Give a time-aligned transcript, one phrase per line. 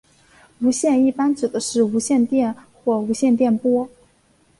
[0.61, 3.87] 无线一般指的是无线电或无线电波。